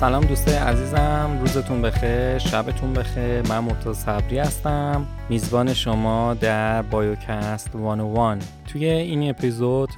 سلام 0.00 0.24
دوستای 0.24 0.54
عزیزم 0.54 1.38
روزتون 1.40 1.82
بخیر 1.82 2.38
شبتون 2.38 2.92
بخیر. 2.92 3.42
من 3.48 3.58
مرتضی 3.58 3.94
صبری 3.94 4.38
هستم. 4.38 5.06
میزبان 5.28 5.74
شما 5.74 6.34
در 6.34 6.82
بایوکست 6.82 7.72
101 7.72 8.42
توی 8.66 8.86
این 8.86 9.30
اپیزود 9.30 9.88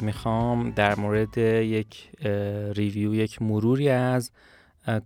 می‌خوام 0.00 0.70
در 0.70 0.94
مورد 0.94 1.38
یک 1.38 2.10
ریویو 2.74 3.14
یک 3.14 3.42
مروری 3.42 3.88
از 3.88 4.30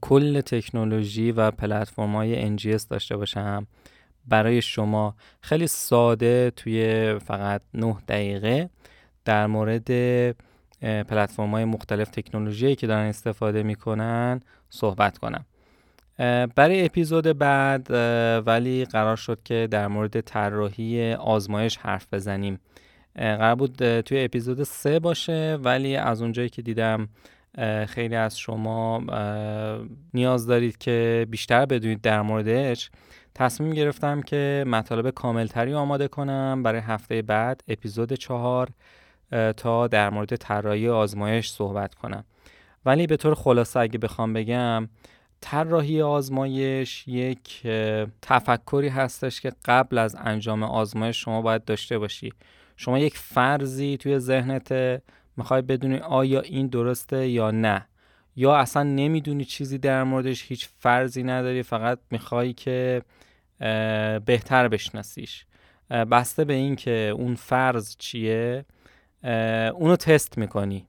کل 0.01 0.41
تکنولوژی 0.41 1.33
و 1.33 1.51
پلتفرم 1.51 2.17
های 2.17 2.57
NGS 2.57 2.87
داشته 2.91 3.17
باشم. 3.17 3.67
برای 4.29 4.63
شما 4.63 5.15
خیلی 5.41 5.67
ساده 5.67 6.53
توی 6.57 7.15
فقط 7.19 7.63
9 7.75 7.97
دقیقه 8.09 8.71
در 9.25 9.47
مورد 9.47 9.91
پلتفرم 10.83 11.51
های 11.51 11.65
مختلف 11.65 12.09
تکنولوژی 12.09 12.75
که 12.75 12.87
دارن 12.87 13.07
استفاده 13.07 13.63
می‌کنن 13.63 14.41
صحبت 14.71 15.19
کنم. 15.19 15.45
برای 16.57 16.85
اپیزود 16.85 17.39
بعد 17.39 17.91
ولی 18.47 18.85
قرار 18.85 19.17
شد 19.17 19.43
که 19.45 19.69
در 19.71 19.89
مورد 19.89 20.21
طراحی 20.21 21.13
آزمایش 21.13 21.77
حرف 21.77 22.07
بزنیم. 22.13 22.61
قرار 23.15 23.55
بود 23.55 24.01
توی 24.01 24.25
اپیزود 24.25 24.63
سه 24.63 24.99
باشه 24.99 25.59
ولی 25.63 25.97
از 25.97 26.23
اونجایی 26.23 26.49
که 26.49 26.63
دیدم 26.63 27.09
خیلی 27.87 28.17
از 28.17 28.39
شما 28.39 29.03
نیاز 30.15 30.47
دارید 30.47 30.79
که 30.79 31.27
بیشتر 31.31 31.67
بدونید 31.67 32.01
در 32.01 32.23
موردش 32.23 32.91
تصمیم 33.35 33.71
گرفتم 33.71 34.23
که 34.23 34.65
مطالب 34.67 35.11
کاملتری 35.11 35.75
آماده 35.75 36.09
کنم 36.09 36.63
برای 36.63 36.81
هفته 36.81 37.23
بعد 37.23 37.65
اپیزود 37.69 38.13
چهار. 38.13 38.69
تا 39.57 39.87
در 39.87 40.11
مورد 40.11 40.37
طراحی 40.37 40.89
آزمایش 40.89 41.51
صحبت 41.51 41.95
کنم. 41.95 42.25
ولی 42.87 43.07
به 43.07 43.17
طور 43.17 43.35
خلاصه 43.35 43.81
اگه 43.81 43.99
بخوام 43.99 44.33
بگم 44.33 44.89
طراحی 45.41 46.03
آزمایش 46.03 47.09
یک 47.09 47.67
تفکری 48.23 48.89
هستش 48.89 49.41
که 49.41 49.53
قبل 49.65 49.99
از 49.99 50.17
انجام 50.19 50.63
آزمایش 50.63 51.25
شما 51.25 51.43
باید 51.43 51.65
داشته 51.65 51.99
باشی. 51.99 52.33
شما 52.77 52.99
یک 52.99 53.19
فرضی 53.19 53.97
توی 53.97 54.19
ذهنت 54.19 54.73
می‌خوای 55.37 55.63
بدونی 55.63 55.99
آیا 55.99 56.41
این 56.41 56.67
درسته 56.67 57.29
یا 57.29 57.51
نه. 57.51 57.87
یا 58.37 58.57
اصلا 58.57 58.83
نمی‌دونی 58.83 59.45
چیزی 59.45 59.79
در 59.79 60.05
موردش 60.05 60.45
هیچ 60.49 60.69
فرضی 60.79 61.23
نداری 61.23 61.63
فقط 61.63 61.99
می‌خوای 62.11 62.53
که 62.53 63.03
بهتر 64.27 64.69
بشناسیش. 64.69 65.47
بسته 65.91 66.45
به 66.45 66.53
این 66.55 66.77
که 66.77 67.15
اون 67.17 67.35
فرض 67.35 67.97
چیه 67.97 68.65
اونو 69.75 69.97
تست 69.97 70.39
می‌کنی. 70.39 70.87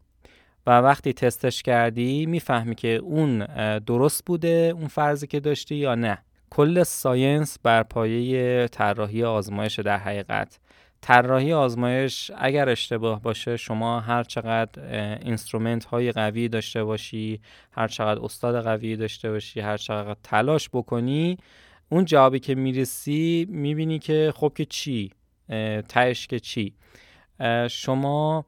و 0.68 0.80
وقتی 0.80 1.14
تستش 1.14 1.64
کردی 1.64 2.26
می‌فهمی 2.26 2.76
که 2.76 2.96
اون 2.96 3.46
درست 3.80 4.26
بوده 4.26 4.74
اون 4.76 4.88
فرضی 4.88 5.28
که 5.28 5.40
داشتی 5.40 5.76
یا 5.76 5.96
نه. 5.96 6.18
کل 6.50 6.84
science 6.84 7.58
بر 7.64 7.84
پایه 7.84 8.68
طراحی 8.68 9.24
آزمایش 9.24 9.80
در 9.80 9.98
حقیقت. 9.98 10.60
طراحی 11.02 11.54
آزمایش 11.54 12.32
اگر 12.38 12.70
اشتباه 12.70 13.22
باشه 13.22 13.58
شما 13.58 14.00
هر 14.00 14.24
چقدر 14.24 14.82
instrument 15.22 15.86
های 15.86 16.12
قوی 16.12 16.48
داشته 16.48 16.84
باشی 16.84 17.42
هر 17.72 17.88
چقدر 17.88 18.22
استاد 18.22 18.64
قوی 18.64 18.96
داشته 18.96 19.32
باشی 19.32 19.60
هر 19.60 19.78
چقدر 19.78 20.16
تلاش 20.24 20.70
بکنی 20.74 21.38
اون 21.90 22.06
جوابی 22.06 22.40
که 22.40 22.56
می‌رسی 22.56 23.48
می‌بینی 23.50 24.00
که 24.00 24.34
خب 24.36 24.54
که 24.56 24.66
چی؟ 24.66 25.12
تهش 25.90 26.28
که 26.28 26.40
چی؟ 26.40 26.74
شما 27.70 28.46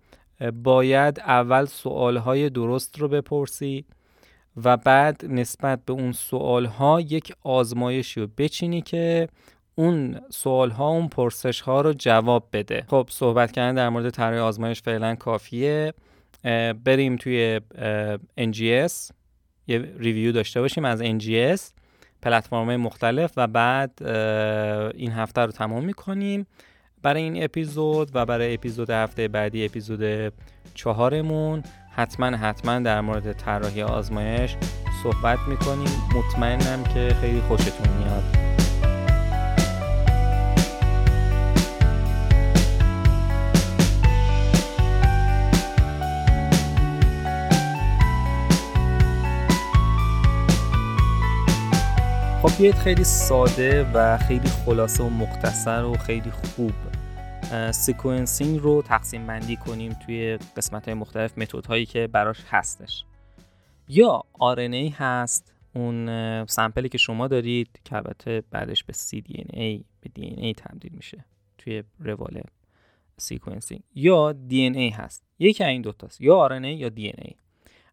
باید 0.63 1.19
اول 1.19 1.65
سوالهای 1.65 2.49
درست 2.49 2.99
رو 2.99 3.07
بپرسی 3.07 3.85
و 4.63 4.77
بعد 4.77 5.25
نسبت 5.25 5.85
به 5.85 5.93
اون 5.93 6.11
سوالها 6.11 7.01
یک 7.01 7.33
آزمایشی 7.43 8.21
رو 8.21 8.27
بچینی 8.37 8.81
که 8.81 9.29
اون 9.75 10.19
سوال 10.29 10.71
ها 10.71 10.87
اون 10.89 11.07
پرسش 11.07 11.61
ها 11.61 11.81
رو 11.81 11.93
جواب 11.93 12.47
بده. 12.53 12.85
خب 12.87 13.07
صحبت 13.11 13.51
کردن 13.51 13.75
در 13.75 13.89
مورد 13.89 14.09
طراحی 14.09 14.39
آزمایش 14.39 14.81
فعلا 14.81 15.15
کافیه. 15.15 15.93
بریم 16.83 17.15
توی 17.15 17.61
NGS 18.39 19.11
یه 19.67 19.93
ریویو 19.97 20.31
داشته 20.31 20.61
باشیم 20.61 20.85
از 20.85 21.01
NGS 21.01 21.61
پلتفرم 22.21 22.75
مختلف 22.75 23.33
و 23.37 23.47
بعد 23.47 24.03
این 24.95 25.11
هفته 25.11 25.41
رو 25.41 25.51
تمام 25.51 25.85
می‌کنیم. 25.85 26.47
برای 27.05 27.23
این 27.23 27.43
اپیزود 27.43 28.11
و 28.13 28.25
برای 28.25 28.53
اپیزود 28.53 28.89
هفته 28.89 29.27
بعدی 29.27 29.65
اپیزود 29.65 30.33
چهارمون 30.73 31.63
حتما 31.91 32.25
حتما 32.25 32.79
در 32.79 33.01
مورد 33.01 33.33
طراحی 33.33 33.81
آزمایش 33.81 34.55
صحبت 35.03 35.39
می‌کنیم. 35.47 35.87
مطمئنم 36.15 36.83
که 36.83 37.15
خیلی 37.21 37.41
خوشتون 37.41 37.87
میاد. 37.97 38.23
خب 52.41 52.57
بیایید 52.57 52.75
خیلی 52.75 53.03
ساده 53.03 53.85
و 53.93 54.17
خیلی 54.17 54.49
خلاصه 54.65 55.03
و 55.03 55.09
مختصر 55.09 55.83
و 55.83 55.93
خیلی 55.93 56.31
خوب 56.31 56.71
sequencing 57.71 58.59
رو 58.59 58.81
تقسیم 58.81 59.27
بندی 59.27 59.55
کنیم 59.55 59.93
توی 59.93 60.37
قسمت 60.57 60.85
های 60.85 60.93
مختلف 60.93 61.37
متد 61.37 61.65
هایی 61.65 61.85
که 61.85 62.07
براش 62.07 62.37
هستش. 62.49 63.03
یا 63.87 64.23
RNA 64.39 64.93
هست 64.95 65.53
اون 65.73 66.45
sample 66.45 66.83
ی 66.83 66.89
که 66.89 66.97
شما 66.97 67.27
دارید 67.27 67.79
که 67.83 67.95
البته 67.95 68.43
بعدش 68.51 68.83
به 68.83 68.93
cDNA 68.93 69.83
به 70.01 70.09
DNA 70.17 70.55
تبدیل 70.57 70.91
میشه 70.93 71.25
توی 71.57 71.83
روال 71.99 72.41
sequencing 73.17 73.81
یا 73.95 74.35
DNA 74.49 74.93
هست. 74.93 75.23
یکی 75.39 75.63
این 75.63 75.81
دوتاست 75.81 76.21
یا 76.21 76.49
RNA 76.49 76.65
یا 76.65 76.89
DNA 76.89 77.33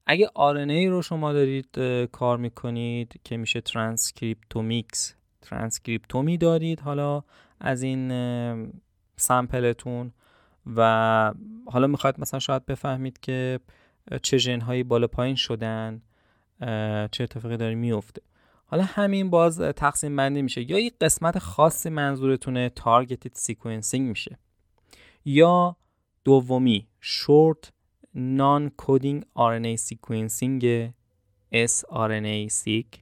اگه 0.06 0.26
RNA 0.26 0.88
رو 0.88 1.02
شما 1.02 1.32
دارید 1.32 1.78
کار 2.12 2.38
می‌کنید 2.38 3.20
که 3.24 3.36
میشه 3.36 3.60
ترانسکریپتومیکس 3.60 5.14
ترانسکریپتومی 5.42 6.38
دارید 6.38 6.80
حالا 6.80 7.22
از 7.60 7.82
این 7.82 8.12
sample 9.22 9.82
تون 9.82 10.12
و 10.76 11.34
حالا 11.66 11.86
می‌خواید 11.86 12.20
مثلا 12.20 12.40
شاید 12.40 12.66
بفهمید 12.66 13.20
که 13.20 13.60
چه 14.22 14.38
ژنهایی 14.38 14.82
بالا 14.82 15.06
پایین 15.06 15.36
شدن 15.36 16.02
چه 17.10 17.24
اتفاقی 17.24 17.56
داره 17.56 17.74
میفته 17.74 18.22
حالا 18.66 18.84
همین 18.86 19.30
باز 19.30 19.60
تقسیم 19.60 20.16
بندی 20.16 20.42
میشه. 20.42 20.70
یا 20.70 20.78
یک 20.78 20.94
قسمت 21.00 21.38
خاصی 21.38 21.90
منظورتونه 21.90 22.68
targeted 22.68 23.32
sequencing 23.34 24.08
میشه 24.08 24.38
یا 25.24 25.76
دومی 26.24 26.88
short 27.00 27.72
non-coding 28.14 29.22
RNA 29.22 29.74
sequencing 29.74 30.92
sRNA-seq 31.54 33.01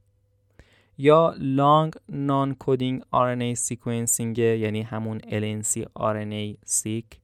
یا 1.01 1.35
long 1.39 1.95
non-coding 2.09 3.03
RNA 3.03 3.55
sequencing 3.55 4.39
یعنی 4.39 4.83
همون 4.83 5.19
LNC 5.19 5.85
RNA-seq 5.99 7.17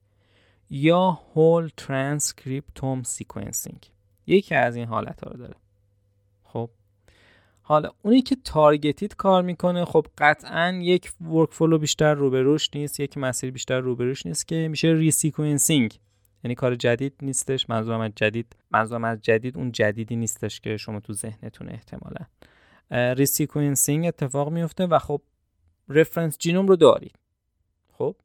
یا 0.69 1.19
هول 1.35 1.69
ترانسکریپتوم 1.77 3.03
سیکونسینگ 3.03 3.91
یکی 4.27 4.55
از 4.55 4.75
این 4.75 4.85
حالت 4.85 5.23
ها 5.23 5.29
رو 5.29 5.37
داره. 5.37 5.55
خب. 6.43 6.69
حالا 7.61 7.89
اونی 8.01 8.21
که 8.21 8.37
targeted 8.43 9.15
کار 9.15 9.43
می‌کنه 9.43 9.85
خب 9.85 10.07
قطعا 10.17 10.79
یک 10.81 11.11
workflow 11.21 11.77
بیشتر 11.77 12.13
روبروش 12.13 12.69
نیست 12.75 12.99
یک 12.99 13.17
مسیر 13.17 13.51
بیشتر 13.51 13.79
روبروش 13.79 14.25
نیست 14.25 14.47
که 14.47 14.67
میشه 14.67 14.87
resequencing 14.87 15.99
یعنی 16.43 16.55
کار 16.55 16.75
جدید 16.75 17.13
نیستش 17.21 17.69
منظورم 17.69 17.99
از 17.99 18.11
جدید 18.15 18.55
منظورم 18.71 19.03
از 19.03 19.21
جدید 19.21 19.57
اون 19.57 19.71
جدیدی 19.71 20.15
نیستش 20.15 20.59
که 20.59 20.77
شما 20.77 20.99
تو 20.99 21.13
ذهنتون 21.13 21.69
احتمالا. 21.69 22.25
resequencing 22.91 24.07
اتفاق 24.07 24.49
میفته 24.49 24.85
و 24.85 24.99
خب 24.99 25.21
reference 25.89 26.37
genome 26.37 26.67
رو 26.67 26.75
دارید 26.75 27.15
خب؟ 27.93 28.15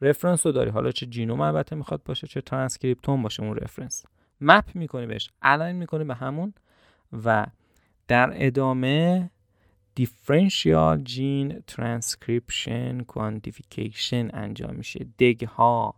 reference 0.00 0.46
رو 0.46 0.52
داری. 0.52 0.70
حالا 0.70 0.90
چه 0.90 1.06
genome 1.06 1.40
البته 1.40 1.76
می‌خواد 1.76 2.02
باشه 2.02 2.26
چه 2.26 2.40
ترانسکریپتوم 2.40 3.22
باشه 3.22 3.42
اون 3.42 3.56
reference 3.56 4.04
map 4.40 4.64
می‌کنی 4.74 5.06
بهش. 5.06 5.30
align 5.42 5.76
می‌کنی 5.76 6.04
به 6.04 6.14
همون 6.14 6.54
و 7.24 7.46
در 8.08 8.32
ادامه 8.34 9.30
دیفرنشیال 9.94 11.02
جین 11.02 11.62
ترانسکریپشن 11.66 13.00
کوانتیفیکیشن 13.00 14.30
انجام 14.32 14.74
میشه. 14.74 15.06
DEG 15.18 15.44
ها 15.44 15.94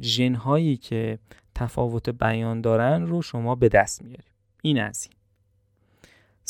ژن 0.00 0.34
هایی 0.34 0.76
که 0.76 1.18
تفاوت 1.54 2.10
بیان 2.10 2.60
دارن 2.60 3.06
رو 3.06 3.22
شما 3.22 3.54
به 3.54 3.68
دست 3.68 4.02
میارید 4.02 4.32
این 4.62 4.80
از 4.80 5.08
این. 5.10 5.19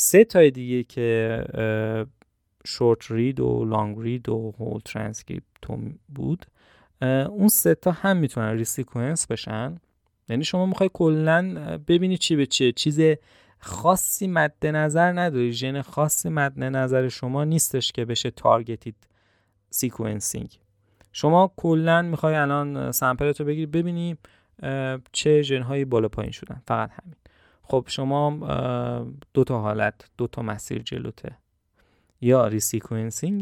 سه 0.03 0.23
تای 0.23 0.51
دیگه 0.51 0.83
که 0.83 1.43
short 2.65 3.11
read 3.11 3.39
و 3.39 3.65
long 3.65 3.97
read 3.99 4.29
و 4.29 4.53
هول 4.59 4.79
ترانسکریپتوم 4.85 5.99
بود 6.15 6.45
اون 7.01 7.47
سه 7.47 7.75
تا 7.75 7.91
هم 7.91 8.17
می‌تونن 8.17 8.57
resequence 8.57 9.27
بشن. 9.27 9.77
یعنی 10.29 10.43
شما 10.43 10.65
می‌خوای 10.65 10.89
کلا 10.93 11.55
ببینی 11.87 12.17
چی 12.17 12.35
به 12.35 12.45
چیه. 12.45 12.71
چیز 12.71 12.99
خاصی 13.59 14.27
مد 14.27 14.65
نظر 14.65 15.11
نداری. 15.11 15.53
ژن 15.53 15.81
خاصی 15.81 16.29
مد 16.29 16.59
نظر 16.59 17.09
شما 17.09 17.43
نیستش 17.43 17.91
که 17.91 18.05
بشه 18.05 18.31
targeted 18.31 18.95
sequencing 19.69 20.59
شما 21.11 21.53
کلا 21.57 22.01
می‌خوای 22.01 22.35
الان 22.35 22.91
sample 22.91 23.33
رو 23.39 23.45
بگیری. 23.45 23.65
ببینی 23.65 24.17
چه 25.11 25.41
ژن 25.41 25.61
هایی 25.61 25.85
بالا 25.85 26.07
پایین 26.07 26.31
شدن. 26.31 26.61
فقط 26.67 26.89
همین. 26.89 27.15
خب 27.71 27.85
شما 27.87 28.29
دو 29.33 29.43
تا 29.43 29.61
حالت 29.61 29.93
دو 30.17 30.27
تا 30.27 30.41
مسیر 30.41 30.81
جلوته. 30.81 31.37
یا 32.21 32.47
resequencing 32.47 33.41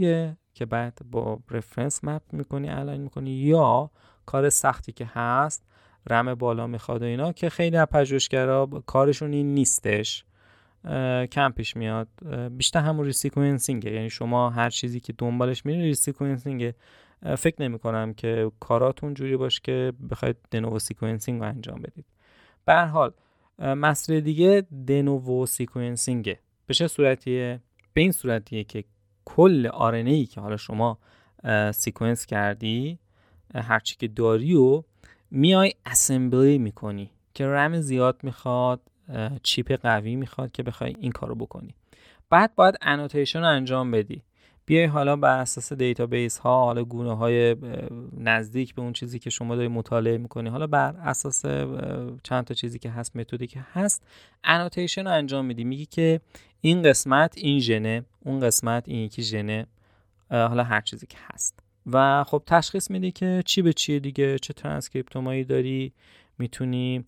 که 0.53 0.65
بعد 0.65 0.99
با 1.11 1.39
reference 1.51 2.03
map 2.03 2.21
می‌کنی 2.31 2.69
align 2.69 3.01
می‌کنی 3.01 3.31
یا 3.31 3.91
کار 4.25 4.49
سختی 4.49 4.91
که 4.91 5.05
هست 5.05 5.63
رم 6.09 6.35
بالا 6.35 6.67
می‌خواد 6.67 7.01
و 7.01 7.05
اینا 7.05 7.31
که 7.31 7.49
خیلی 7.49 7.77
از 7.77 7.87
پژوهشگرا 7.87 8.65
کارشون 8.85 9.33
این 9.33 9.53
نیستش. 9.53 10.25
کم 11.31 11.51
پیش 11.55 11.75
میاد. 11.75 12.07
بیشتر 12.51 12.79
همون 12.79 13.05
resequencing 13.05 13.85
ه 13.85 13.91
یعنی 13.91 14.09
شما 14.09 14.49
هر 14.49 14.69
چیزی 14.69 14.99
که 14.99 15.13
دنبالش 15.17 15.65
میره 15.65 15.81
resequencing 15.81 16.68
ه 16.68 16.75
فکر 17.37 17.61
نمی 17.61 17.79
کنم 17.79 18.13
که 18.13 18.51
کاراتون 18.59 19.13
جوری 19.13 19.37
باشه 19.37 19.61
که 19.63 19.93
بخواید 20.11 20.37
de 20.51 20.60
novo 20.60 20.79
sequencing 20.79 21.41
رو 21.41 21.47
انجام 21.47 21.81
بدید. 21.81 22.05
به 22.65 22.81
حال 22.81 23.13
مسئله 23.59 24.21
دیگه 24.21 24.67
de 24.87 25.06
novo 25.06 25.45
sequencing 25.45 26.31
ه 26.31 26.39
به 26.65 26.73
چه 26.73 26.87
صورتیه؟ 26.87 27.59
به 27.93 28.01
این 28.01 28.11
صورتیه 28.11 28.63
که 28.63 28.83
کل 29.25 29.67
RNA 29.67 30.09
ای 30.09 30.25
که 30.25 30.41
حالا 30.41 30.57
شما 30.57 30.97
sequence 31.73 32.25
کردی 32.25 32.99
هرچی 33.55 33.95
که 33.95 34.07
داری 34.07 34.55
و 34.55 34.83
میای 35.31 35.73
assembly 35.85 36.57
می‌کنی. 36.57 37.09
که 37.33 37.47
رم 37.47 37.79
زیاد 37.79 38.19
می‌خواد 38.23 38.81
chip 39.43 39.71
قوی 39.71 40.15
می‌خواد 40.15 40.51
که 40.51 40.63
بخوای 40.63 40.95
این 40.99 41.11
کارو 41.11 41.35
بکنی. 41.35 41.75
بعد 42.29 42.55
باید 42.55 42.75
annotation 42.81 43.39
رو 43.39 43.47
انجام 43.47 43.91
بدی. 43.91 44.21
بیای 44.69 44.85
حالا 44.85 45.15
بر 45.15 45.39
اساس 45.39 45.73
database 45.73 46.37
ها 46.37 46.65
حالا 46.65 46.83
گونه 46.83 47.17
های 47.17 47.55
نزدیک 48.17 48.75
به 48.75 48.81
اون 48.81 48.93
چیزی 48.93 49.19
که 49.19 49.29
شما 49.29 49.55
داری 49.55 49.67
مطالعه 49.67 50.17
می‌کنی. 50.17 50.49
حالا 50.49 50.67
بر 50.67 50.95
اساس 50.95 51.45
چند 52.23 52.43
تا 52.45 52.53
چیزی 52.53 52.79
که 52.79 52.89
هست 52.89 53.15
متدی 53.15 53.47
که 53.47 53.65
هست 53.73 54.03
annotation 54.43 55.03
رو 55.03 55.11
انجام 55.11 55.45
میدی. 55.45 55.63
میگی 55.63 55.85
که 55.85 56.21
این 56.61 56.83
قسمت 56.83 57.37
این 57.37 57.59
ژنه 57.59 58.05
اون 58.25 58.39
قسمت 58.39 58.89
این 58.89 58.99
یکی 58.99 59.23
ژنه 59.23 59.65
حالا 60.29 60.63
هر 60.63 60.81
چیزی 60.81 61.07
که 61.07 61.17
هست. 61.33 61.59
و 61.85 62.23
خب 62.23 62.43
تشخیص 62.45 62.91
میدی 62.91 63.11
که 63.11 63.43
چی 63.45 63.61
به 63.61 63.73
چیه 63.73 63.99
دیگه 63.99 64.39
چه 64.39 64.53
ترانسکریپتومایی 64.53 65.43
داری. 65.43 65.93
می‌تونی 66.37 67.05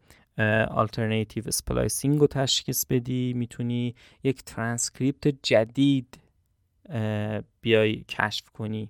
alternative 0.69 1.44
splicing 1.47 2.19
رو 2.19 2.27
تشخیص 2.27 2.85
بدی. 2.85 3.33
می‌تونی 3.33 3.95
یک 4.23 4.43
ترانسکریپت 4.43 5.27
جدید 5.43 6.17
بیای 7.61 8.03
کشف 8.03 8.49
کنی. 8.49 8.89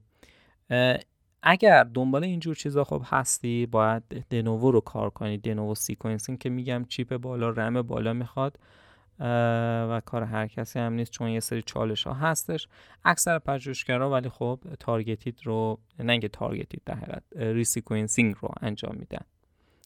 اگر 1.44 1.84
دنبال 1.84 2.24
اینجور 2.24 2.56
چیزا 2.56 2.84
خب 2.84 3.02
هستی 3.06 3.66
باید 3.66 4.04
de 4.30 4.44
novo 4.44 4.72
رو 4.72 4.82
کار 4.82 5.10
کنی 5.10 5.38
de 5.38 5.50
novo 5.50 5.76
sequencing 5.76 6.40
که 6.40 6.50
میگم 6.50 6.86
chip 6.90 7.18
بالا 7.18 7.50
رم 7.50 7.82
بالا 7.82 8.14
می‌خواد. 8.14 8.60
و 9.90 10.02
کار 10.06 10.24
هر 10.24 10.48
کسی 10.48 10.80
هم 10.80 10.94
نیست 10.94 11.12
چون 11.12 11.30
یه 11.30 11.40
سری 11.40 11.62
چالش 11.62 12.08
ها 12.08 12.14
هستش. 12.14 12.68
اکثر 13.06 13.40
پژوهشگرا 13.40 14.10
ولی 14.10 14.30
خب 14.30 14.60
targeted 14.80 15.40
رو 15.44 15.80
نه 16.00 16.12
اینکه 16.12 16.28
targeted 16.28 16.82
در 16.86 16.96
حقیقت 16.96 17.24
resequencing 17.36 18.36
رو 18.42 18.50
انجام 18.62 18.96
میدن. 19.00 19.26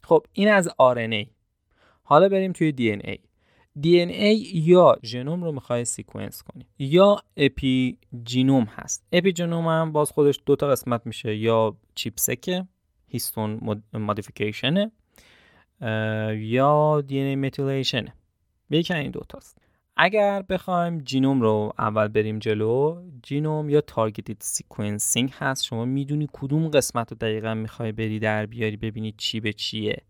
خب 0.03 0.25
این 0.33 0.51
از 0.51 0.69
RNA 0.69 1.27
حالا 2.03 2.29
بریم 2.29 2.51
توی 2.51 2.71
DNA 3.79 3.81
DNA 3.81 4.53
یا 4.53 4.95
ژنوم 5.03 5.43
رو 5.43 5.51
می‌خوای 5.51 5.85
sequence 5.85 6.43
کنی. 6.43 6.65
یا 6.79 7.17
epi 7.37 7.97
هست. 8.67 9.07
epigenome 9.11 9.67
هم 9.67 9.91
باز 9.91 10.11
خودش 10.11 10.39
دو 10.45 10.55
تا 10.55 10.67
قسمت 10.67 11.01
میشه. 11.05 11.35
یا 11.35 11.77
ChIP-seq 11.95 12.67
ه 13.07 13.16
histone 13.16 13.79
modification 13.93 14.84
ه 14.84 14.91
یا 16.37 17.01
DNA 17.07 17.19
methylation 17.19 17.35
ه. 17.35 18.13
یکی 18.69 18.93
این 18.93 19.11
دوتاست 19.11 19.57
اگر 19.97 20.41
بخوایم 20.41 20.97
genome 20.97 21.41
رو 21.41 21.73
اول 21.79 22.07
بریم 22.07 22.39
جلو 22.39 23.03
genome 23.23 23.69
یا 23.69 23.81
targeted 23.81 24.37
sequencing 24.39 25.31
هست. 25.33 25.63
شما 25.63 25.85
می‌دونی 25.85 26.27
کدوم 26.33 26.67
قسمت 26.67 27.11
رو 27.11 27.17
دقیقا 27.17 27.53
می‌خوای 27.53 27.91
بری 27.91 28.19
در 28.19 28.45
بیاری 28.45 28.77
ببینی 28.77 29.13
چی 29.17 29.39
به 29.39 29.53
چیه. 29.53 30.01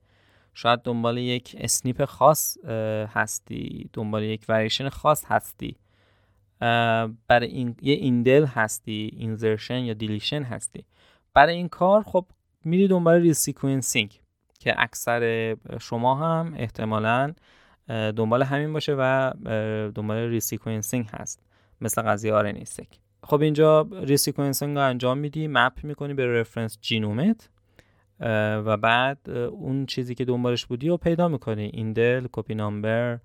شاید 0.57 0.79
دنبال 0.79 1.17
یک 1.17 1.55
SNP 1.59 2.05
خاص 2.05 2.57
هستی 3.13 3.89
دنبال 3.93 4.23
یک 4.23 4.45
وریشن 4.49 4.89
خاص 4.89 5.25
هستی. 5.25 5.75
برای 7.27 7.47
این 7.47 7.75
یه 7.81 7.93
indel 7.93 8.45
هستی 8.45 9.11
insertion 9.17 9.79
یا 9.79 9.93
deletion 9.93 10.43
هستی. 10.43 10.85
برای 11.33 11.55
این 11.55 11.69
کار 11.69 12.03
خب 12.03 12.25
میری 12.63 12.87
دنبال 12.87 13.21
resequencing 13.21 14.21
که 14.59 14.73
اکثر 14.77 15.55
شما 15.81 16.15
هم 16.15 16.53
احتمالا 16.57 17.33
دنبال 17.87 18.43
همین 18.43 18.73
باشه 18.73 18.95
و 18.99 19.33
دنبال 19.95 20.17
resequencing 20.17 21.07
هست. 21.11 21.41
مثل 21.81 22.01
قضیه 22.01 22.33
RNA-seq 22.33 22.87
خب 23.23 23.41
اینجا 23.41 23.87
resequencing 23.91 24.77
رو 24.77 24.83
انجام 24.83 25.17
میدی 25.17 25.47
map 25.47 25.83
می‌کنی 25.83 26.13
به 26.13 26.39
reference 26.39 26.77
genome 26.81 27.39
ت 27.39 27.49
و 28.19 28.77
بعد 28.77 29.29
اون 29.29 29.85
چیزی 29.85 30.15
که 30.15 30.25
دنبالش 30.25 30.65
بودی 30.65 30.87
رو 30.87 30.97
پیدا 30.97 31.27
می‌کنی. 31.27 31.71
indel 31.73 32.27
copy 32.31 32.55
number 32.55 33.19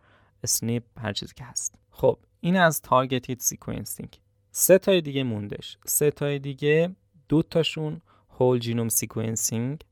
SNP 0.45 0.83
هر 0.97 1.13
چیزی 1.13 1.33
که 1.37 1.45
هست. 1.45 1.75
خب 1.91 2.19
این 2.41 2.57
از 2.57 2.83
targeted 2.83 3.41
sequencing 3.41 4.21
سه 4.51 4.79
تای 4.79 5.01
دیگه 5.01 5.23
موندش. 5.23 5.79
سه 5.87 6.11
تای 6.11 6.39
دیگه 6.39 6.91
دو 7.29 7.43
تاشون 7.43 8.01
whole 8.39 8.59
genome 8.59 8.89
sequencing 8.89 9.85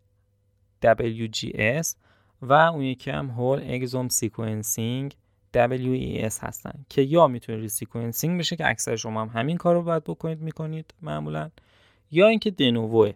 WGS 0.85 1.94
و 2.43 2.53
اون 2.53 2.83
یکی 2.83 3.11
هم 3.11 3.31
whole 3.31 3.75
exome 3.75 4.09
sequencing 4.09 5.17
WES 5.55 6.39
هستن. 6.41 6.85
که 6.89 7.03
یا 7.03 7.27
می‌تونه 7.27 7.59
resequencing 7.59 8.38
بشه 8.39 8.56
که 8.56 8.69
اکثر 8.69 8.97
شما 8.97 9.23
هم 9.23 9.41
همین 9.41 9.56
کار 9.56 9.75
رو 9.75 9.83
باید 9.83 10.05
بکنید 10.05 10.41
می‌کنید 10.41 10.94
معمولا 11.03 11.51
یا 12.11 12.29
اینکه 12.29 12.51
de 12.50 12.71
novo 12.71 13.12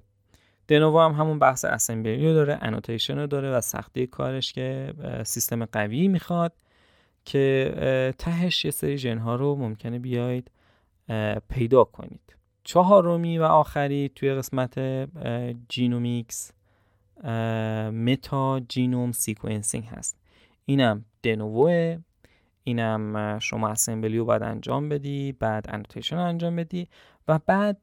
ه 0.68 0.73
de 0.73 0.82
novo 0.82 1.00
هم 1.00 1.12
همون 1.12 1.38
بحث 1.38 1.64
assembly 1.64 2.28
رو 2.28 2.35
داره 2.35 2.59
annotation 2.61 3.18
رو 3.19 3.26
داره 3.26 3.50
و 3.50 3.61
سختی 3.61 4.07
کارش 4.07 4.52
که 4.52 4.95
سیستم 5.25 5.64
قوی 5.64 6.09
می‌خواد 6.09 6.52
که 7.25 8.14
تهش 8.19 8.64
یه 8.64 8.71
سری 8.71 8.99
ژن 8.99 9.19
ها 9.19 9.37
رو 9.37 9.57
ممکنه 9.57 9.99
بیاید 9.99 10.50
پیدا 11.49 11.85
کنید. 11.85 12.37
چهارمی 12.64 13.38
و 13.38 13.42
آخری 13.42 14.11
توی 14.14 14.35
قسمت 14.35 14.78
genomics 15.68 16.52
metagenome 17.92 19.12
sequencing 19.12 19.85
هست. 19.85 20.19
اینم 20.64 21.04
de 21.23 21.44
novo 21.44 21.88
ه 21.88 21.99
اینم 22.64 23.38
شما 23.38 23.69
assembly 23.68 24.18
رو 24.19 24.25
باید 24.25 24.42
انجام 24.42 24.88
بدی 24.88 25.33
بعد 25.33 25.66
annotation 25.68 26.16
رو 26.16 26.23
انجام 26.23 26.57
بدی 26.57 26.88
و 27.28 27.40
بعد 27.47 27.78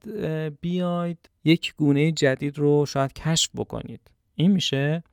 بیاید 0.62 1.29
یک 1.44 1.74
گونه 1.76 2.12
جدید 2.12 2.58
رو 2.58 2.86
شاید 2.86 3.14
کشف 3.14 3.50
بکنید. 3.56 4.12
این 4.36 4.52
میشه 4.52 5.04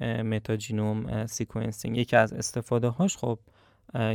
metagenome 0.00 1.26
sequencing 1.26 1.96
یکی 1.96 2.16
از 2.16 2.32
استفاده 2.32 2.88
هاش 2.88 3.16
خب 3.16 3.38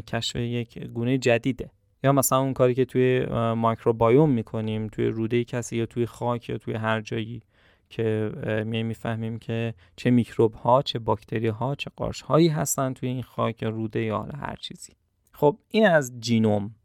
کشف 0.08 0.36
یک 0.36 0.80
گونه 0.80 1.18
جدیده. 1.18 1.72
یا 2.04 2.12
مثلا 2.12 2.40
اون 2.40 2.54
کاری 2.54 2.76
که 2.76 2.86
توی 2.86 3.26
microbiome 3.56 4.30
می‌کنیم 4.30 4.88
توی 4.88 5.06
روده 5.06 5.44
کسی 5.44 5.78
یا 5.78 5.86
توی 5.86 6.06
خاک 6.06 6.50
یا 6.50 6.58
توی 6.58 6.74
هر 6.74 7.02
جایی 7.02 7.42
که 7.90 8.32
می 8.66 8.84
می‌فهمیم 8.84 9.40
که 9.40 9.74
چه 9.96 10.10
میکروب 10.10 10.54
ها 10.54 10.82
چه 10.82 11.00
باکتری 11.00 11.48
ها 11.48 11.76
چه 11.76 11.92
قارچ 11.96 12.22
هایی 12.22 12.48
هستن 12.48 12.94
توی 12.94 13.10
این 13.10 13.24
خاک 13.24 13.62
یا 13.62 13.70
روده 13.70 14.02
یا 14.02 14.22
هر 14.22 14.56
چیزی. 14.56 14.94
خب 15.32 15.58
این 15.70 15.88
از 15.88 16.20
genome. 16.20 16.76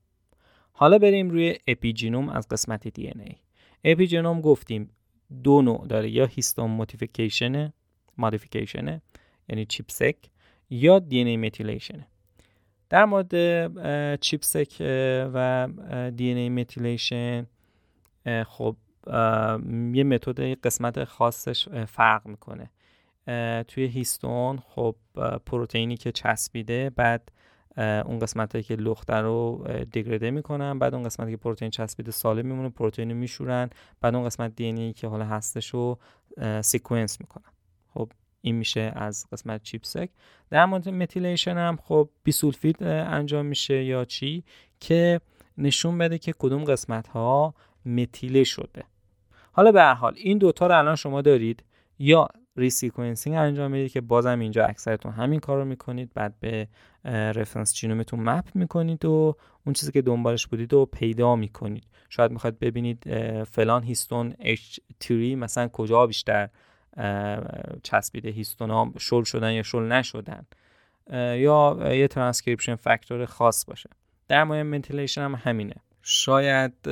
حالا 0.73 0.99
بریم 0.99 1.31
روی 1.31 1.57
اپیژنوم 1.67 2.29
از 2.29 2.49
قسمت 2.49 2.89
DNA. 2.89 3.37
اپیژنوم 3.85 4.41
گفتیم 4.41 4.91
دو 5.43 5.63
نوع 5.63 5.87
داره 5.87 6.11
یا 6.11 6.27
histone 6.27 6.71
modification 6.71 7.73
modification 8.19 9.01
یعنی 9.49 9.67
ChIP-seq 9.67 10.17
یا 10.71 10.99
DNA 10.99 11.27
methylation 11.27 12.07
در 12.89 13.05
مورد 13.05 13.31
ChIP-seq 14.21 14.77
و 15.35 15.69
DNA 16.17 16.49
methylation 16.61 17.47
خب 18.47 18.77
یه 19.93 20.05
متد 20.05 20.41
قسمت 20.41 21.05
خاصش 21.05 21.69
فرق 21.69 22.27
می‌کنه. 22.27 22.71
توی 23.69 23.85
هیستون 23.87 24.59
خب 24.59 24.97
پروتئینی 25.47 25.97
که 25.97 26.13
چسبیده 26.13 26.91
بعد 26.91 27.33
اون 27.77 28.19
قسمت 28.19 28.67
که 28.67 28.77
لخته 28.77 29.15
رو 29.15 29.67
degrade 29.93 30.31
می‌کنن. 30.31 30.79
بعد 30.79 30.95
اون 30.95 31.03
قسمتی 31.03 31.31
که 31.31 31.37
پروتئین 31.37 31.71
چسبیده 31.71 32.11
سالم 32.11 32.47
میمونه 32.47 32.69
پروتئین 32.69 33.13
میشورن. 33.13 33.71
بعد 34.01 34.15
اون 34.15 34.25
قسمت 34.25 34.57
DNA 34.57 34.93
که 34.93 35.09
حالا 35.09 35.25
هستش 35.25 35.69
رو 35.69 35.99
sequence 36.61 37.21
می‌کنن. 37.21 37.53
خب 37.95 38.13
این 38.41 38.55
میشه 38.55 38.93
از 38.97 39.27
قسمت 39.33 39.63
ChIP-seq. 39.63 40.09
در 40.51 40.67
مورد 40.67 40.89
methylation 40.89 41.57
هم 41.57 41.77
خب 41.77 42.09
bisulfite 42.25 42.83
انجام 42.83 43.47
میشه 43.47 43.85
یا 43.85 44.05
چی؟ 44.05 44.45
که 44.81 45.21
نشون 45.59 45.99
بده 45.99 46.19
که 46.19 46.35
کدوم 46.39 46.65
قسمت 46.65 47.09
ها 47.09 47.55
متیله 47.87 48.45
شده. 48.45 48.85
حالا 49.53 49.73
به 49.73 49.81
هر 49.81 49.95
حال 49.95 50.15
این 50.17 50.39
دوتا 50.39 50.67
رو 50.67 50.79
الان 50.79 50.97
شما 50.97 51.23
دارید 51.23 51.65
یا 51.99 52.29
resequencing 52.57 53.37
انجام 53.37 53.71
می‌دید 53.71 53.93
که 53.93 54.01
بازم 54.01 54.39
اینجا 54.39 54.65
اکثرتون 54.65 55.13
همین 55.13 55.41
کار 55.41 55.59
رو 55.59 55.65
می‌کنید. 55.65 56.11
بعد 56.15 56.35
به 56.41 56.69
reference 57.05 57.75
genome 57.75 58.06
تون 58.06 58.21
map 58.21 58.45
می‌کنید 58.55 59.05
و 59.05 59.37
اون 59.67 59.73
چیزی 59.73 59.93
که 59.93 60.03
دنبالش 60.03 60.47
بودید 60.47 60.73
رو 60.73 60.87
پیدا 60.87 61.37
می‌کنید. 61.37 61.85
شاید 62.09 62.31
می‌خواید 62.31 62.59
ببینید 62.59 63.05
فلان 63.45 63.83
هیستون 63.83 64.33
H3 64.33 65.11
مثلا 65.11 65.69
کجا 65.69 66.07
بیشتر 66.07 66.49
چسبیده 67.83 68.31
هیستون 68.31 68.71
ها 68.71 68.93
شل 68.99 69.23
شدن 69.23 69.53
یا 69.53 69.63
شل 69.63 69.93
نشدن. 69.93 70.47
یا 71.13 71.79
یه 71.95 72.09
ترانسکریپشن 72.09 72.75
فاکتور 72.75 73.27
خاص 73.27 73.65
باشه. 73.65 73.91
در 74.29 74.45
مورد 74.45 74.67
methylation 74.67 75.23
هم 75.23 75.35
همینه. 75.35 75.75
شاید 76.03 76.83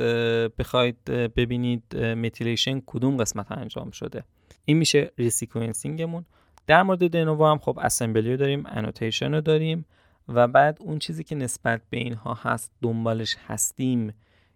بخواید 0.57 1.03
ببینید 1.05 1.97
methylation 1.97 2.81
کدوم 2.85 3.17
قسمت 3.17 3.51
انجام 3.51 3.91
شده. 3.91 4.23
این 4.65 4.77
میشه 4.77 5.11
resequencing 5.17 6.03
مون 6.03 6.25
در 6.67 6.83
مورد 6.83 7.09
de 7.09 7.21
novo 7.21 7.45
هم 7.45 7.57
خب 7.57 7.79
assembly 7.81 8.37
داریم 8.37 8.63
annotation 8.65 9.33
رو 9.33 9.41
داریم 9.41 9.85
و 10.27 10.47
بعد 10.47 10.77
اون 10.81 10.99
چیزی 10.99 11.23
که 11.23 11.35
نسبت 11.35 11.81
به 11.89 11.97
اینها 11.97 12.33
هست 12.33 12.71
دنبالش 12.81 13.37
هستیم 13.47 14.13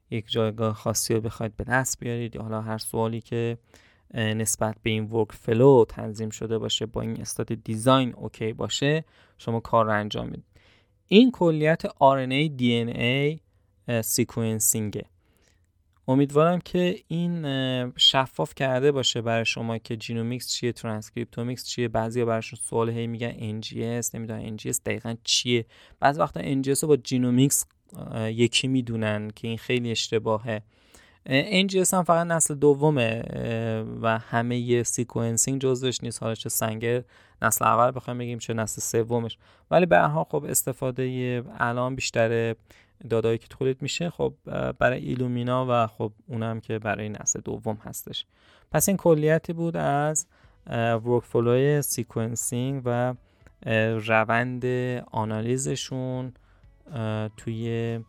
یک 0.10 0.26
جایگاه 0.28 0.74
خاصی 0.74 1.14
رو 1.14 1.22
بخواید 1.22 1.56
به 1.56 1.64
دست 1.64 2.00
بیارید. 2.00 2.36
یا 2.36 2.42
حالا 2.42 2.62
هر 2.62 2.78
سوالی 2.78 3.22
که 3.22 3.58
نسبت 4.14 4.76
به 4.84 4.90
این 4.90 5.04
workflow 5.04 5.86
تنظیم 5.90 6.30
شده 6.30 6.58
باشه 6.58 6.86
با 6.86 7.02
این 7.02 7.22
study 7.22 7.54
design 7.54 8.14
OK 8.16 8.54
باشه 8.54 9.06
شما 9.38 9.60
کار 9.60 9.86
رو 9.86 9.92
انجام 9.92 10.26
می‌دید. 10.26 10.46
این 11.08 11.32
کلیت 11.32 11.88
RNA 11.88 12.52
DNA 12.60 13.40
sequencing 14.02 14.96
ه 14.96 15.06
امیدوارم 16.08 16.60
که 16.60 16.96
این 17.08 17.44
شفاف 17.98 18.56
کرده 18.56 18.92
باشه 18.92 19.22
برای 19.22 19.46
شما 19.46 19.78
که 19.78 19.96
genomics 19.96 20.54
چیه 20.54 20.72
ترانسکریپتومیکس 20.72 21.68
چیه. 21.68 21.88
بعضیا 21.88 22.26
براشون 22.26 22.60
سوال 22.64 22.90
هی 22.90 23.08
میگن 23.08 23.62
NGS 23.62 24.16
نمی‌دونن 24.16 24.58
NGS 24.58 24.80
دقیقا 24.86 25.16
چیه. 25.24 25.66
بعضی 26.00 26.20
وقتا 26.20 26.42
NGS 26.62 26.80
رو 26.80 26.88
با 26.88 26.98
genomics 26.98 27.66
یکی 28.16 28.68
می‌دونن 28.68 29.32
که 29.36 29.48
این 29.48 29.58
خیلی 29.58 29.92
اشتباهه. 29.92 30.62
NGS 31.30 31.94
هم 31.94 32.04
فقط 32.04 32.28
نسل 32.28 32.56
دومه 32.56 33.24
و 34.02 34.18
همه‌ی 34.18 34.58
sequencing 34.58 35.62
جزوش 35.62 36.04
نیست. 36.04 36.24
حالا 36.24 36.36
چه 36.36 36.50
Sanger 36.50 37.04
نسل 37.42 37.66
اول 37.66 37.92
بخوایم 37.96 38.18
بگیم 38.18 38.40
چه 38.40 38.54
نسل 38.54 38.82
سومش. 38.82 39.38
ولی 39.72 39.86
به 39.86 39.98
هر 39.98 40.24
خب 40.24 40.46
استفاده 40.50 41.44
الان 41.58 41.96
بیشتر 41.96 42.56
دادایی 43.10 43.38
که 43.38 43.48
تولید 43.48 43.82
میشه 43.82 44.10
خب 44.10 44.34
برای 44.80 45.00
Illumina 45.00 45.66
و 45.70 45.88
خب 45.88 46.12
اونم 46.28 46.60
که 46.60 46.80
برای 46.80 47.10
نسل 47.10 47.40
دوم 47.42 47.78
هستش. 47.84 48.26
پس 48.72 48.90
این 48.90 48.98
کلیتی 48.98 49.54
بود 49.54 49.78
از 49.78 50.28
workflow 51.06 51.82
ی 51.82 51.91
sequencing 51.91 52.82
و 52.86 53.14
روند 54.08 54.66
آنالیزشون 55.12 56.34
توی 57.38 58.00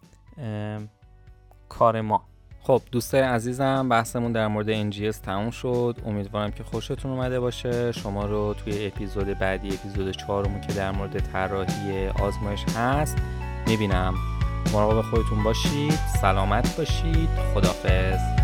کار 1.68 2.00
ما. 2.00 2.24
خب 2.60 2.82
دوستای 2.92 3.20
عزیزم 3.20 3.88
بحثمون 3.88 4.32
در 4.32 4.46
مورد 4.46 4.90
NGS 4.90 5.16
تموم 5.16 5.50
شد. 5.50 5.96
امیدوارم 6.06 6.50
که 6.50 6.64
خوشتون 6.64 7.10
اومده 7.10 7.40
باشه. 7.40 7.92
شما 7.92 8.26
رو 8.26 8.54
توی 8.54 8.86
اپیزود 8.86 9.26
بعدی 9.26 9.68
اپیزود 9.68 10.10
چهارمون 10.10 10.60
که 10.60 10.72
در 10.72 10.90
مورد 10.90 11.18
طراحی 11.18 12.08
آزمایش 12.08 12.64
هست 12.76 13.18
می‌بینم. 13.66 14.14
مراقب 14.72 15.10
خودتون 15.10 15.42
باشید 15.42 15.98
سلامت 16.20 16.76
باشید. 16.76 17.28
خدافظ 17.54 18.37